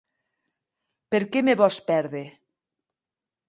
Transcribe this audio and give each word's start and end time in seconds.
Per 1.15 1.21
qué 1.35 1.45
me 1.49 1.57
vòs 1.61 1.79
pèrder? 1.91 2.25